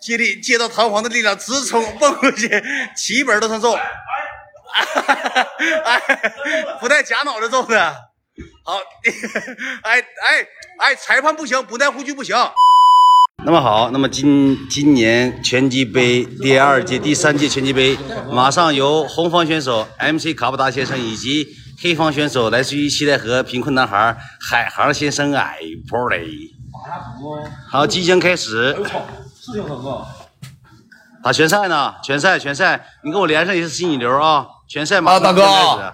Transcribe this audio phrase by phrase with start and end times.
[0.00, 2.48] 接力接到弹簧的力量，直冲蹦过去，
[2.96, 3.76] 七本都算中。
[5.84, 6.00] 哎，
[6.80, 7.92] 不带夹脑袋中的。
[8.64, 8.76] 好，
[9.82, 10.46] 哎哎
[10.78, 12.36] 哎，裁判不行，不带护具不行。
[13.44, 17.98] 那么好，那么今今年拳击杯第二届、第三届拳击杯，
[18.30, 21.48] 马上由红方选手 MC 卡布达先生以及
[21.82, 25.58] 黑方选手来自于西戴河贫困男孩海航先生哎，
[25.88, 26.26] 波嘞。
[27.70, 28.76] 好，即将开始。
[29.40, 30.06] 事情很多。
[31.22, 31.94] 打拳赛呢？
[32.02, 34.46] 拳赛，拳赛，你跟我连上一次新引流啊！
[34.68, 35.92] 拳赛马上开始，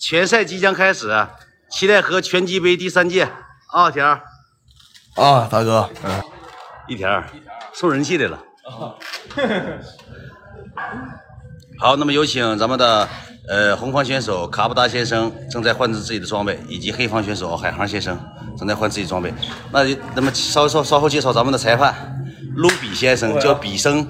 [0.00, 1.26] 拳赛即将开始，
[1.70, 3.28] 期待和拳击杯第三届
[3.68, 4.20] 啊，田儿。
[5.14, 6.22] 啊，大哥，嗯。
[6.88, 7.22] 一田
[7.72, 8.38] 送人气来了。
[11.78, 13.08] 好，那么有请咱们的
[13.48, 18.18] 呃红方选手卡布达先生正在换置自己的装备，以及黑方选手海航先生
[18.58, 19.32] 正在换自己装备。
[19.70, 22.21] 那那么稍稍稍后介绍咱们的裁判
[22.54, 24.06] 卢比先生，叫比生。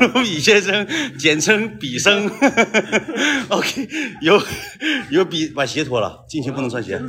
[0.00, 0.86] 卢比先生，
[1.18, 2.30] 简称比生。
[3.48, 3.88] OK，
[4.20, 4.42] 有
[5.10, 7.00] 有比把鞋脱了，进去不能穿鞋。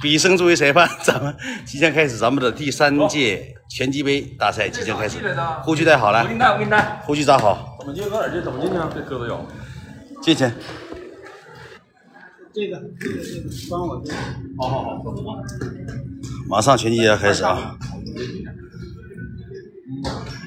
[0.00, 5.18] 比生作为裁判，咱们即将开始咱们的第三届拳击杯大赛即将开始。
[5.64, 6.22] 护具带好了。
[6.22, 7.00] 我给你带，我给你带。
[7.04, 7.76] 护具扎好。
[7.80, 8.08] 怎么进？
[8.08, 8.42] 搁哪进？
[8.42, 8.76] 怎么进去？
[8.94, 9.46] 这搁子有。
[10.22, 10.44] 进去。
[12.52, 14.16] 这个，这个，这个，帮我这个。
[14.58, 15.02] 好好好，
[16.48, 17.76] 马上拳击要开始啊！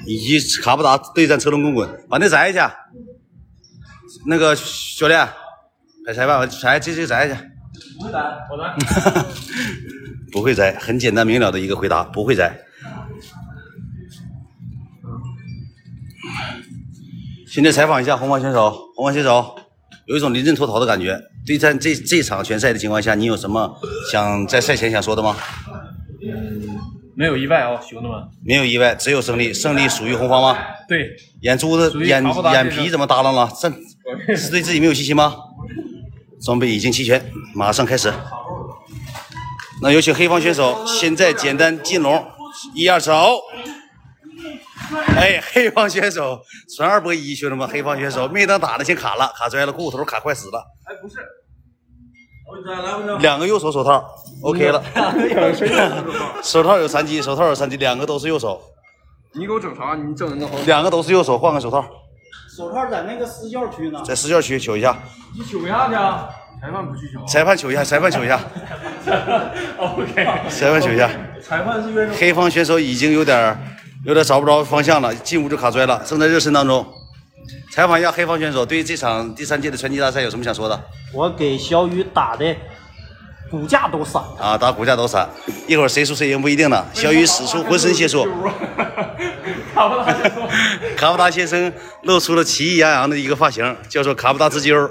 [0.06, 2.74] 以及卡布达对战车轮滚滚，把那摘一下。
[4.26, 4.56] 那个
[4.96, 5.28] 教练，
[6.04, 7.36] 派裁判，摘这这摘一下。
[7.98, 8.18] 不会摘，
[8.50, 9.24] 我摘。
[10.32, 12.58] 不会摘，很简单明了的一个回答，不会摘。
[17.46, 19.56] 现在采访一下红方选手，红方选手
[20.06, 21.20] 有一种临阵脱逃的感觉。
[21.46, 23.76] 对战这这场拳赛的情况下，你有什么
[24.12, 25.36] 想在赛前想说的吗？
[27.20, 28.18] 嗯，没有意外啊，兄弟们。
[28.42, 30.56] 没有意外，只有胜利，胜利属于红方吗？
[30.88, 31.14] 对。
[31.42, 33.46] 眼珠子、眼眼皮怎么耷拉了？
[33.60, 33.68] 这
[34.34, 35.36] 是对自己没有信心吗？
[36.42, 38.10] 装备已经齐全，马上开始。
[39.82, 42.26] 那有请黑方选手，现在简单进笼，
[42.74, 43.38] 一二走。
[45.14, 46.40] 哎，黑方选手
[46.74, 50.64] 纯二波一，兄弟们，黑方选手没等打呢，先卡了，卡摔了，裤头卡快死了。
[50.84, 51.16] 哎，不是，
[53.20, 54.02] 两个右手手套
[54.42, 54.82] ，OK 了。
[56.42, 58.60] 手套有三级，手套有三级，两个都是右手。
[59.32, 59.94] 你给我整啥？
[59.94, 60.52] 你整的那好。
[60.66, 61.84] 两个都是右手，换个手套。
[62.56, 64.98] 手套在那个私教区呢，在私教区取一下。
[65.36, 65.94] 你取下去，
[66.60, 67.16] 裁判不去取。
[67.26, 68.40] 裁判取一下，裁判取一下。
[69.78, 70.26] OK。
[70.48, 71.08] 裁判取一下。
[71.40, 73.56] 裁判是冤黑方选手已经有点
[74.04, 76.84] 有点找不着方向了，进屋就卡摔了，正在热身当中。
[77.72, 80.78] 采访一下黑方选手，对于这场第三届的拳击大赛有什么想说的？
[81.14, 82.44] 我给小雨打的
[83.50, 85.28] 骨架都散啊，打骨架都散，
[85.66, 86.84] 一会儿谁输谁赢不一定呢。
[86.92, 88.24] 小雨使出浑身解数。
[89.74, 90.48] 卡布达先生，
[90.96, 91.72] 卡布达先生
[92.02, 94.76] 露出了奇异洋洋的一个发型，叫做卡布达之揪。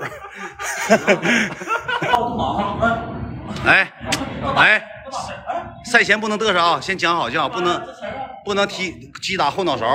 [3.65, 3.91] 哎
[4.55, 4.83] 哎，
[5.85, 7.81] 赛前不能嘚瑟啊，先讲好就好，不能
[8.43, 9.85] 不能踢击打后脑勺，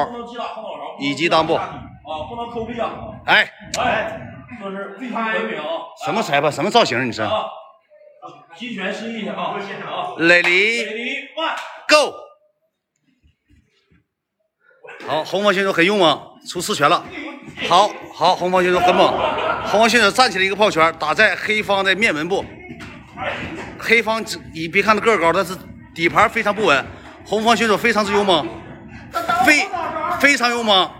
[1.00, 1.80] 以及裆部啊，
[2.28, 2.90] 不能抠鼻啊。
[3.26, 4.20] 哎哎，
[4.60, 5.60] 说是最开文明。
[6.04, 6.50] 什么裁判？
[6.52, 7.06] 什么造型？
[7.06, 7.22] 你是？
[8.56, 10.14] 击拳示意一下啊，谢谢啊。
[11.88, 12.14] Go。
[15.06, 17.04] 好，红方选手很勇猛，出四拳了。
[17.68, 19.08] 好好，红方选手很猛，
[19.66, 22.44] 红方选手站起来一个炮拳，打在黑方的面门部。
[23.78, 25.54] 黑方你别看他个儿高，但是
[25.94, 26.86] 底盘非常不稳。
[27.26, 28.46] 红方选手非常之勇猛，
[29.44, 29.66] 非
[30.20, 30.90] 非常勇猛。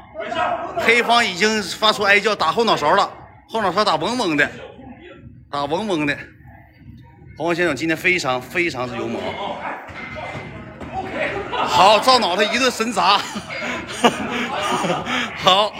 [0.78, 3.10] 黑方已经发出哀叫，打后脑勺了，
[3.48, 4.50] 后脑勺打嗡嗡的，
[5.50, 6.18] 打嗡嗡的。
[7.36, 9.20] 红方选手今天非常非常之勇猛。
[11.66, 13.18] 好，照脑袋一顿神砸。
[15.42, 15.72] 好，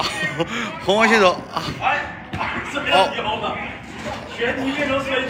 [0.85, 1.63] 红方选手啊，
[2.91, 3.09] 好，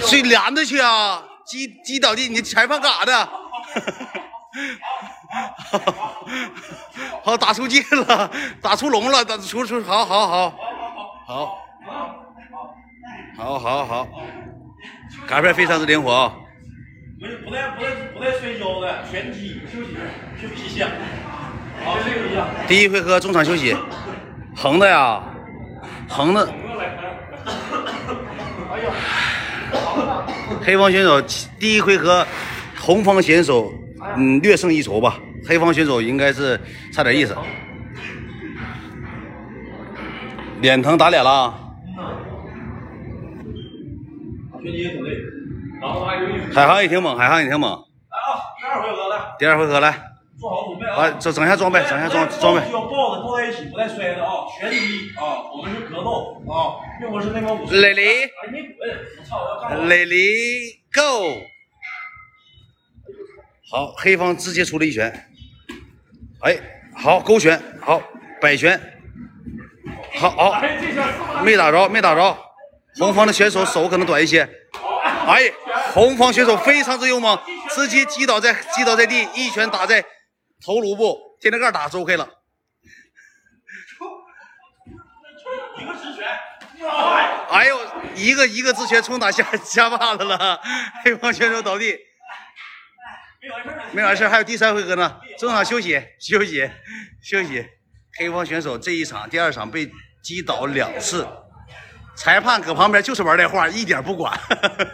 [0.01, 1.23] 谁连着去啊？
[1.45, 3.25] 击击倒地，你裁判干啥的？
[7.23, 8.31] 好，打出界了，
[8.63, 10.55] 打出笼了，打出出，好好好，
[11.27, 11.59] 好，
[13.37, 14.09] 好好好，
[15.27, 16.35] 卡片非常之灵活啊。
[17.19, 19.97] 不不带不带不带摔跤的，拳击休息
[20.41, 20.89] 休息一下。
[21.85, 22.47] 好，休息一下。
[22.69, 23.75] 第一回合中场休息，
[24.55, 25.23] 横的呀，
[26.09, 26.53] 横的。
[30.63, 31.23] 黑方选手
[31.59, 32.27] 第一回合，
[32.79, 33.73] 红方选手
[34.17, 36.61] 嗯略胜一筹吧，黑方选手应该是
[36.93, 37.37] 差点意思。
[40.61, 41.55] 脸疼打脸了。
[44.63, 44.89] 拳击。
[46.55, 47.71] 海航也挺猛，海航也挺猛。
[47.71, 49.19] 来啊，第二回合来。
[49.39, 50.01] 第第二回合来，
[50.41, 50.97] 做好准备啊！
[50.97, 52.73] 啊，整整下装备，整下装装备需。
[52.73, 54.31] 要抱着抱在一起，不带摔的啊！
[54.59, 57.71] 拳击啊，我们是格斗啊，用的是内蒙古。
[57.71, 58.89] 雷雷哎，你滚！
[59.19, 59.37] 我操！
[59.37, 59.85] 我要干嘛？
[59.87, 60.17] 雷雷
[60.95, 61.43] go，
[63.71, 65.29] 好，黑方直接出了一拳，
[66.41, 66.57] 哎，
[66.97, 68.01] 好勾拳，好
[68.41, 68.81] 摆拳，
[70.17, 70.63] 好？
[71.43, 72.39] 没打着，没打着，
[72.99, 74.49] 红方的选手手可能短一些，
[75.27, 75.53] 哎，
[75.93, 77.39] 红方选手非常之勇猛，
[77.71, 80.05] 直接击倒在击倒在地，一拳打在
[80.65, 82.29] 头颅部，天灵盖打是 OK 了，
[85.79, 86.27] 一个直拳。
[87.51, 87.81] 哎呦，
[88.15, 90.61] 一个一个直拳冲打下下巴子了，
[91.05, 91.99] 黑方选手倒地。
[93.93, 94.27] 没完事。
[94.29, 96.71] 还有第三回合呢，中场休息休息
[97.23, 97.65] 休息。
[98.19, 99.91] 黑方选手这一场、第二场被
[100.23, 101.27] 击倒两次，
[102.15, 104.33] 裁判搁旁边就是玩这话，一点不管。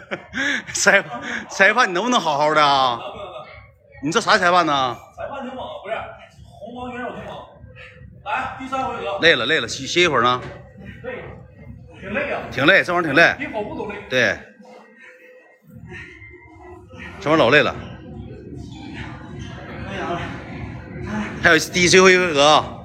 [0.73, 1.03] 裁
[1.49, 2.99] 裁判，你能不能好好的啊？
[4.03, 4.97] 你这啥裁判呢？
[5.15, 5.95] 裁判挺猛，不是
[6.59, 7.37] 红方选手挺猛。
[8.25, 10.41] 来，第三回合，累了累了，歇歇一会儿呢。
[11.03, 11.23] 累，
[11.99, 13.35] 挺累啊，挺累，这玩意儿挺累。
[13.37, 13.95] 比跑步都累。
[14.09, 14.37] 对，
[17.19, 17.75] 这玩意儿老累了。
[21.43, 22.77] 还有第最后一回合啊。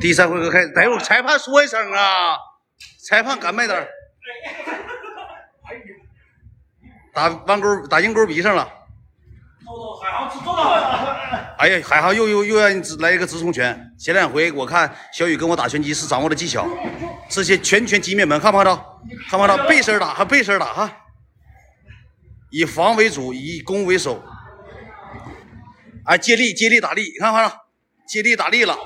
[0.00, 2.36] 第三回合开始，哎呦，裁判说一声啊！
[3.04, 3.86] 裁判敢卖单，
[7.12, 8.68] 打弯钩，打鹰钩鼻上了。
[11.58, 13.92] 哎呀，海航又又又让你来一个直冲拳。
[13.98, 16.66] 前两回我看小雨跟我打拳击是掌握了技巧，
[17.28, 18.76] 这些拳拳击灭门，看不看着？
[19.28, 19.64] 看不看着？
[19.66, 20.96] 背身打，还背身打哈，
[22.50, 24.22] 以防为主，以攻为守。
[26.04, 27.56] 哎，接力接力打力，你看看着？
[28.06, 28.76] 接力打力了。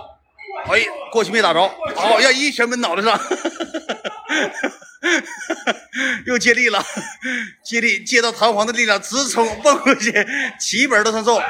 [0.67, 3.19] 哎，过去没打着，好、要一拳闷脑袋上，
[6.27, 6.83] 又接力了，
[7.65, 10.13] 接力接到弹簧的力量，直冲蹦过去，
[10.59, 11.41] 起本都成揍。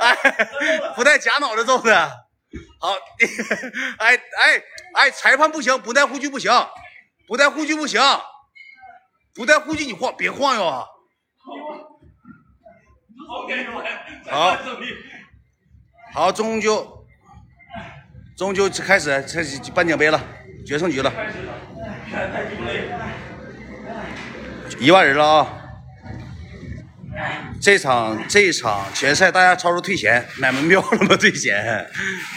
[0.00, 0.16] 哎，
[0.94, 2.10] 不带假脑袋揍的。
[2.80, 2.92] 好，
[3.98, 4.62] 哎哎
[4.94, 6.52] 哎，裁判不行，不带护具不行，
[7.26, 8.00] 不带护具不行，
[9.34, 10.84] 不带护具你晃别晃悠啊！
[14.30, 14.56] 好，
[16.12, 16.93] 好，终究
[18.36, 20.20] 终究开始开始颁奖杯了，
[20.66, 21.12] 决胜局了，
[24.80, 25.48] 一万人了啊！
[27.60, 31.16] 这场这场拳赛大家超出退钱，买门票了吗？
[31.16, 31.86] 退钱。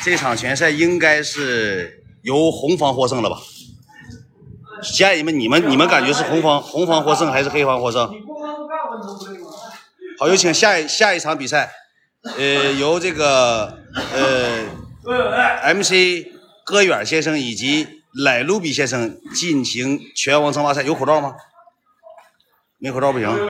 [0.03, 3.37] 这场拳赛应该是由红方获胜了吧？
[4.95, 8.07] 家人们，你们你们感觉是红方红方获胜还是黑方获胜？
[10.19, 11.71] 好，有请下一下一场比赛，
[12.37, 13.79] 呃，由这个
[14.13, 14.59] 呃
[15.07, 16.27] MC
[16.65, 21.35] 戈远先生以及莱卢比先生进行拳王争霸赛，有口罩吗？
[22.77, 23.49] 没口罩不行。